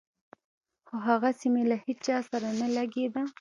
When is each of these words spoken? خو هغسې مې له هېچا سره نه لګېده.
خو 0.87 0.95
هغسې 1.07 1.47
مې 1.53 1.63
له 1.71 1.77
هېچا 1.85 2.17
سره 2.29 2.47
نه 2.61 2.67
لګېده. 2.77 3.23